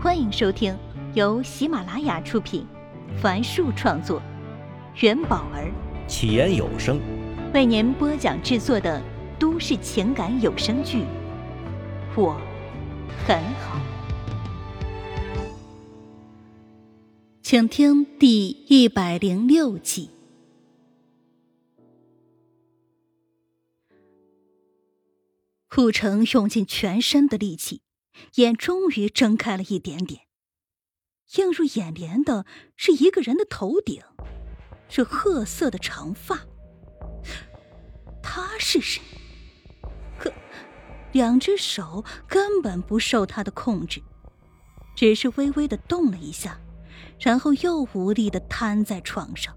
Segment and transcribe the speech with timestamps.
[0.00, 0.78] 欢迎收听
[1.14, 2.64] 由喜马拉雅出品，
[3.20, 4.22] 凡树创作，
[5.00, 5.72] 元宝儿
[6.06, 7.00] 起言有声
[7.52, 9.02] 为您播讲制作的
[9.40, 10.98] 都市情感有声剧
[12.14, 12.40] 《我
[13.26, 13.76] 很好》，
[17.42, 20.10] 请听第一百零六集。
[25.68, 27.82] 顾城用尽全身的力气。
[28.34, 30.22] 眼终于睁开了一点点，
[31.36, 34.02] 映入眼帘的是一个人的头顶，
[34.88, 36.40] 是褐色的长发。
[38.22, 39.02] 他是谁？
[40.18, 40.32] 可
[41.12, 44.02] 两只手根本不受他的控制，
[44.94, 46.60] 只是微微的动了一下，
[47.18, 49.56] 然后又无力的瘫在床上。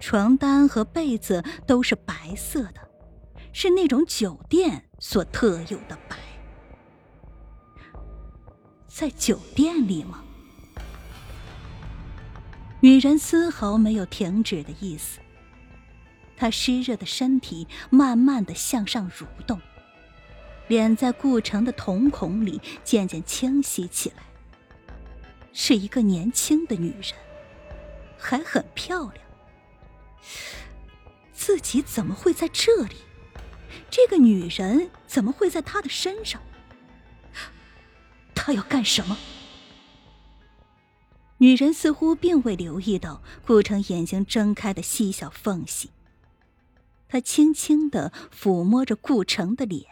[0.00, 2.90] 床单和被子都是白色的，
[3.52, 6.16] 是那种酒店所特有的白。
[8.96, 10.22] 在酒店里吗？
[12.78, 15.18] 女人丝毫没有停止的意思。
[16.36, 19.60] 她湿热的身体慢慢的向上蠕动，
[20.68, 24.22] 脸在顾城的瞳孔里渐渐清晰起来。
[25.52, 27.14] 是一个年轻的女人，
[28.16, 29.26] 还很漂亮。
[31.32, 32.94] 自己怎么会在这里？
[33.90, 36.40] 这个女人怎么会在他的身上？
[38.46, 39.16] 他要干什么？
[41.38, 45.88] 女人似乎并未留意到顾城眼睛睁开的细小缝隙。
[47.08, 49.86] 她轻轻的抚摸着顾城的脸，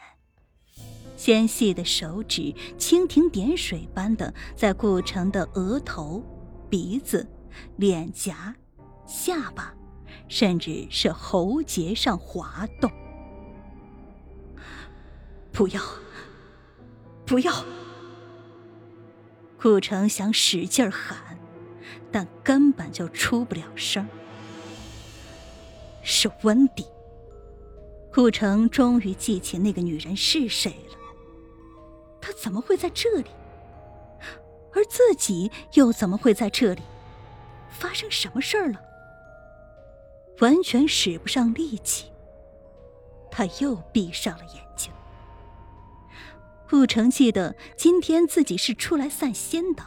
[1.16, 6.22] 纤细的手指蜻蜓点水般的在顾城的额头、
[6.68, 7.26] 鼻子、
[7.76, 8.54] 脸颊、
[9.06, 9.74] 下巴，
[10.28, 12.92] 甚至是喉结上滑动。
[15.50, 15.80] 不要！
[17.24, 17.64] 不要！
[19.62, 21.38] 顾城想使劲喊，
[22.10, 24.04] 但根本就出不了声。
[26.02, 26.84] 是温迪。
[28.12, 30.98] 顾城终于记起那个女人是谁了。
[32.20, 33.30] 她怎么会在这里？
[34.74, 36.82] 而自己又怎么会在这里？
[37.70, 38.80] 发生什么事儿了？
[40.40, 42.06] 完全使不上力气。
[43.30, 44.92] 他又闭上了眼睛。
[46.72, 49.84] 顾城记得今天自己是出来散心的，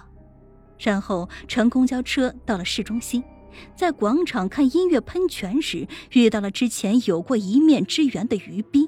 [0.78, 3.24] 然后乘公交车到了市中心，
[3.76, 8.88] 在广场看音乐喷泉时遇到了之前有过一面之缘的于斌，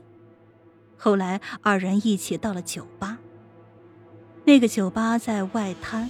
[0.95, 3.17] 后来二人一起到了酒吧。
[4.45, 6.07] 那个酒吧在外滩，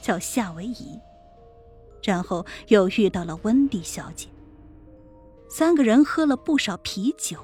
[0.00, 1.00] 叫夏威夷，
[2.04, 4.28] 然后又遇到了温蒂小姐。
[5.48, 7.40] 三个人喝了不少啤酒。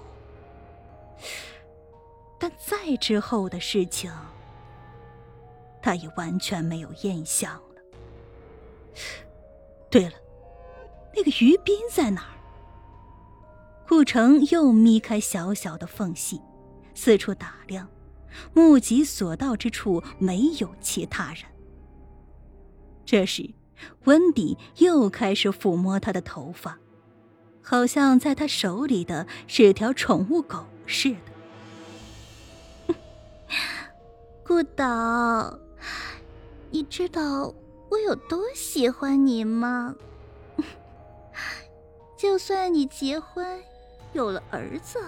[2.59, 4.11] 再之后的事情，
[5.83, 7.83] 他已完全没有印象了。
[9.91, 10.15] 对了，
[11.15, 12.37] 那个于斌在哪儿？
[13.89, 16.41] 顾城又眯开小小的缝隙，
[16.95, 17.89] 四处打量，
[18.55, 21.45] 目及所到之处没有其他人。
[23.05, 23.53] 这时，
[24.05, 26.79] 温迪又开始抚摸他的头发，
[27.63, 31.19] 好像在他手里的是条宠物狗似的。
[34.51, 35.57] 顾导，
[36.73, 37.55] 你知道
[37.89, 39.95] 我有多喜欢你吗？
[42.19, 43.63] 就算你结婚
[44.13, 44.99] 有了儿子，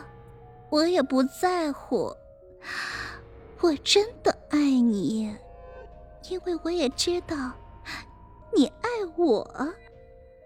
[0.70, 2.14] 我也不在乎。
[3.58, 5.36] 我真的爱你，
[6.30, 7.52] 因为我也知道
[8.54, 9.74] 你爱我。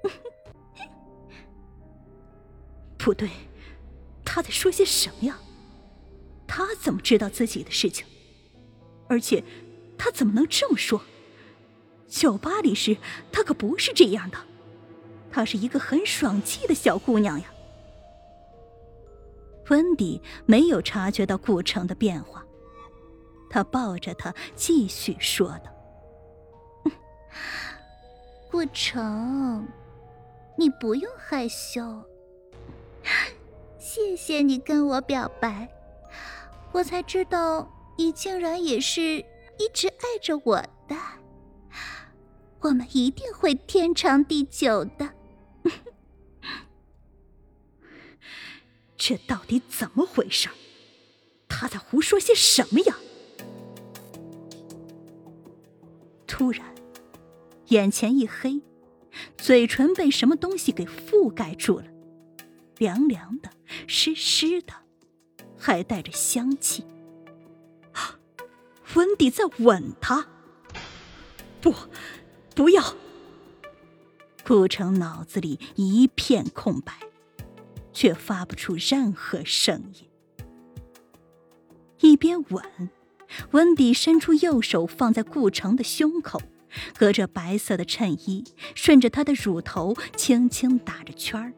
[2.97, 3.29] 不对，
[4.25, 5.39] 他在说些什么呀？
[6.47, 8.07] 他怎么知道自己的事情？
[9.09, 9.43] 而且，
[9.97, 11.01] 他怎么能这么说？
[12.09, 12.97] 酒吧里时，
[13.33, 14.39] 他可不是这样的。
[15.31, 17.47] 她是一个很爽气的小姑娘呀。
[19.69, 22.47] 温迪没有察觉到顾城的变化，
[23.51, 25.71] 他抱着他继续说道
[28.51, 29.67] ：“顾城，
[30.57, 31.83] 你不用害羞。
[33.79, 35.69] 谢谢你跟我表白，
[36.73, 39.03] 我才知道。”你竟然也是
[39.59, 40.57] 一直爱着我
[40.89, 40.97] 的，
[42.61, 45.15] 我们一定会天长地久的。
[48.97, 50.49] 这到底怎么回事？
[51.49, 52.97] 他在胡说些什么呀？
[56.27, 56.75] 突然，
[57.69, 58.61] 眼前一黑，
[59.39, 61.87] 嘴唇被什么东西给覆盖住了，
[62.79, 63.51] 凉凉的，
[63.87, 64.75] 湿湿的，
[65.57, 66.85] 还带着香气。
[68.97, 70.27] 温迪在吻他，
[71.61, 71.75] 不，
[72.55, 72.83] 不要！
[74.43, 76.95] 顾城脑子里一片空白，
[77.93, 80.09] 却发不出任何声音。
[82.01, 82.91] 一边吻，
[83.51, 86.41] 温迪伸出右手放在顾城的胸口，
[86.97, 88.45] 隔着白色的衬衣，
[88.75, 91.53] 顺着他的乳头轻轻打着圈儿，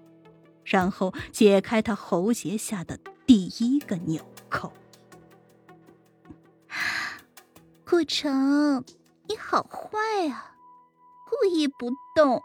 [0.64, 4.72] 然后解开他喉结下的第一个纽扣。
[7.90, 8.84] 顾城，
[9.26, 10.52] 你好坏啊！
[11.24, 12.42] 故意不动，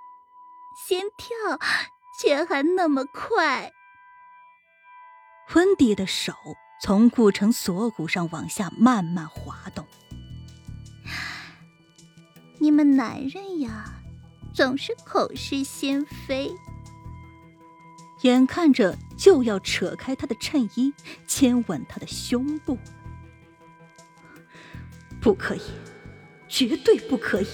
[0.87, 1.59] 心跳
[2.17, 3.73] 却还那么快。
[5.53, 6.31] 温迪的手
[6.81, 9.85] 从顾城锁骨上往下慢慢滑动。
[12.59, 13.95] 你们男人呀，
[14.53, 16.55] 总是口是心非。
[18.21, 20.93] 眼看着就要扯开他的衬衣，
[21.27, 22.79] 亲吻他的胸部。
[25.23, 25.61] 不可以，
[26.49, 27.47] 绝对不可以！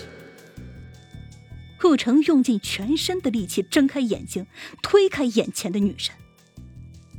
[1.79, 4.47] 顾城用尽全身的力气睁开眼睛，
[4.81, 6.09] 推开眼前的女人。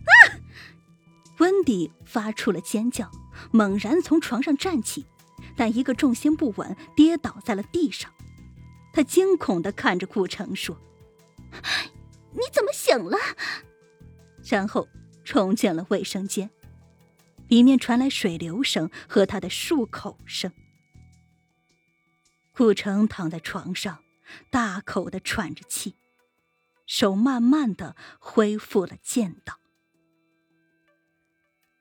[0.05, 0.13] 啊！
[1.39, 3.09] 温迪发出了尖叫，
[3.53, 5.07] 猛然从床上站起，
[5.57, 8.13] 但一个重心不稳，跌倒在了地上。
[8.93, 10.77] 他惊恐的看着顾城说
[12.35, 13.17] ：“你怎么醒了？”
[14.45, 14.89] 然后
[15.23, 16.51] 冲进了卫生间。
[17.51, 20.53] 里面传来水流声和他的漱口声。
[22.53, 24.05] 顾城躺在床上，
[24.51, 25.97] 大口的喘着气，
[26.87, 29.59] 手慢慢的恢复了健道。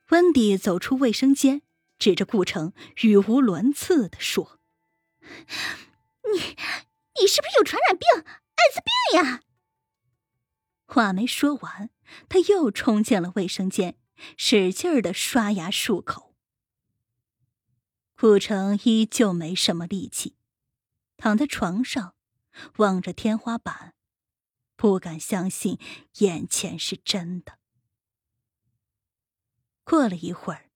[0.09, 1.61] 温迪走出卫生间，
[1.99, 2.73] 指着顾城，
[3.03, 4.59] 语无伦次的说
[6.33, 6.39] ：“你，
[7.21, 9.43] 你是不是有传染病，艾滋病呀？”
[10.87, 11.91] 话没说完，
[12.27, 13.95] 他又冲进了卫生间。
[14.37, 16.35] 使劲儿的刷牙漱口，
[18.15, 20.35] 顾城依旧没什么力气，
[21.17, 22.15] 躺在床上，
[22.77, 23.93] 望着天花板，
[24.75, 25.79] 不敢相信
[26.19, 27.57] 眼前是真的。
[29.83, 30.69] 过了一会儿，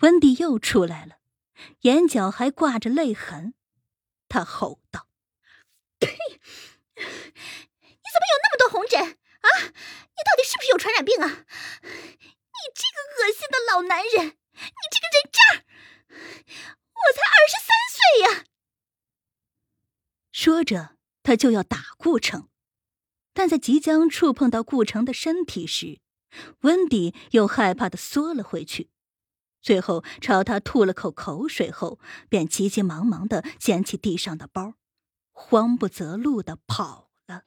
[0.00, 1.18] 温迪又出来了，
[1.82, 3.54] 眼角还挂着泪痕，
[4.28, 5.08] 他吼道
[5.98, 6.08] ：“呸！
[6.08, 6.14] 你
[6.96, 9.48] 怎么有那么多红疹啊？
[9.62, 11.46] 你到底是不是有传染病啊？”
[13.50, 15.64] 的老男人，你这个人渣！
[16.94, 18.44] 我才二十三岁呀！
[20.32, 22.48] 说着，他就要打顾城，
[23.32, 26.00] 但在即将触碰到顾城的身体时，
[26.60, 28.90] 温迪又害怕的缩了回去，
[29.62, 31.98] 最后朝他吐了口口水后，
[32.28, 34.74] 便急急忙忙的捡起地上的包，
[35.32, 37.44] 慌不择路的跑了。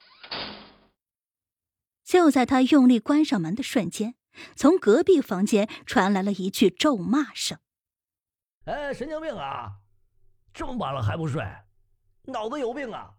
[2.04, 4.16] 就在他用力关上门的瞬间。
[4.56, 7.60] 从隔壁房间传来了一句咒骂声
[8.66, 9.80] ：“哎，神经病啊！
[10.54, 11.44] 这么晚了还不睡，
[12.24, 13.16] 脑子有病啊！”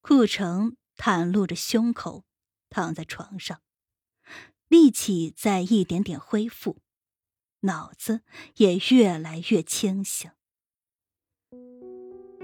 [0.00, 2.24] 顾城袒露着胸口，
[2.70, 3.60] 躺在床上，
[4.68, 6.78] 力气在一点点恢复，
[7.60, 8.22] 脑子
[8.56, 10.30] 也越来越清醒。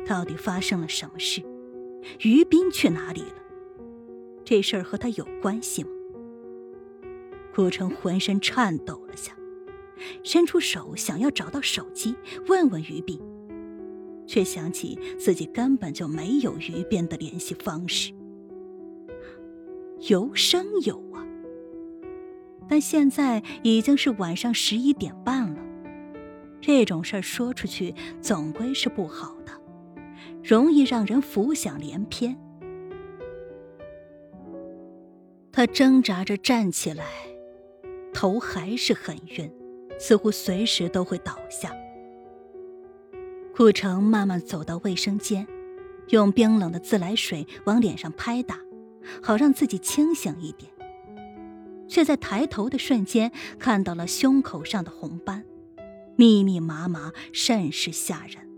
[0.06, 1.40] 到底发生了什么事？
[2.20, 3.42] 于斌去哪里了？
[4.44, 5.90] 这事儿和他有关系吗？
[7.54, 9.32] 顾城浑身颤抖了下，
[10.24, 12.16] 伸出手想要找到手机
[12.48, 13.20] 问问于斌，
[14.26, 18.12] 却想起自己根本就没有于斌的联系方式。
[20.08, 21.24] 游生有啊，
[22.68, 25.60] 但现在已经是晚上十一点半了，
[26.60, 29.52] 这种事儿说出去总归是不好的，
[30.42, 32.36] 容易让人浮想联翩。
[35.52, 37.04] 他挣扎着站起来。
[38.24, 39.52] 头还是很晕，
[39.98, 41.70] 似乎随时都会倒下。
[43.54, 45.46] 顾城慢慢走到卫生间，
[46.08, 48.58] 用冰冷的自来水往脸上拍打，
[49.22, 50.72] 好让自己清醒一点。
[51.86, 55.44] 却在抬头的瞬间看到了胸口上的红斑，
[56.16, 58.48] 密密麻麻，甚是吓人。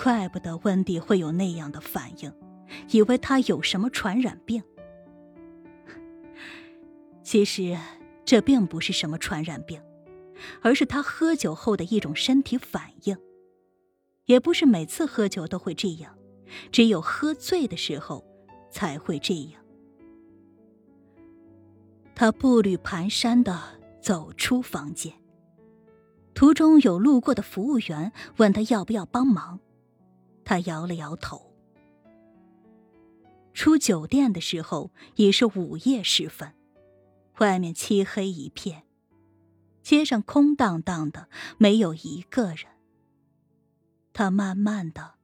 [0.00, 2.32] 怪不得温迪会有那样的反应，
[2.92, 4.62] 以为他有什么传染病。
[7.22, 7.78] 其实，
[8.24, 9.80] 这并不是什么传染病，
[10.60, 13.16] 而是他喝酒后的一种身体反应。
[14.26, 16.16] 也不是每次喝酒都会这样，
[16.70, 18.24] 只有喝醉的时候
[18.70, 19.62] 才会这样。
[22.14, 23.60] 他步履蹒跚的
[24.00, 25.12] 走出房间，
[26.34, 29.58] 途中有路过的服务员问他要不要帮忙，
[30.44, 31.52] 他摇了摇头。
[33.54, 36.52] 出酒店的时候已是午夜时分。
[37.42, 38.84] 外面漆黑一片，
[39.82, 42.66] 街上空荡荡的，没有一个人。
[44.12, 45.14] 他慢慢的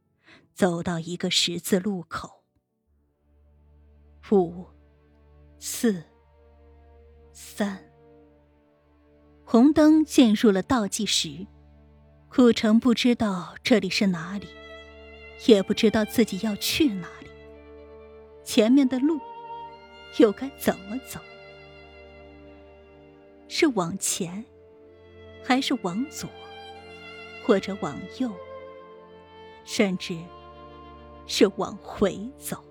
[0.52, 2.42] 走到一个十字路口，
[4.32, 4.66] 五、
[5.60, 6.02] 四、
[7.32, 7.88] 三，
[9.44, 11.46] 红灯进入了倒计时。
[12.28, 14.48] 顾城不知道这里是哪里，
[15.46, 17.28] 也不知道自己要去哪里，
[18.44, 19.20] 前面的路
[20.18, 21.20] 又该怎么走？
[23.48, 24.44] 是往前，
[25.42, 26.28] 还是往左，
[27.44, 28.30] 或者往右，
[29.64, 30.16] 甚至
[31.26, 32.62] 是往回走？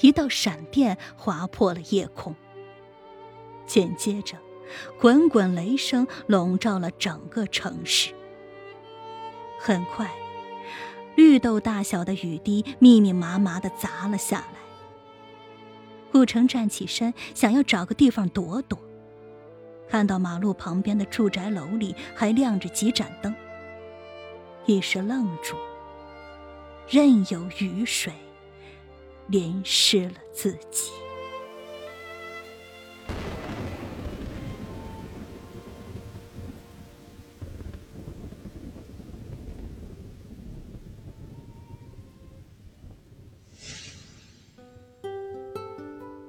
[0.00, 2.34] 一道闪电划破了夜空，
[3.66, 4.36] 紧接着，
[4.98, 8.14] 滚滚雷声笼罩了整个城市。
[9.58, 10.10] 很快，
[11.16, 14.65] 绿豆大小的雨滴密密麻麻的砸了下来。
[16.16, 18.78] 顾城站起身，想要找个地方躲躲。
[19.86, 23.34] 看到马路旁边的住宅楼里还亮着几盏灯，
[24.64, 25.56] 一时愣住，
[26.88, 28.14] 任由雨水
[29.26, 30.90] 淋湿了自己。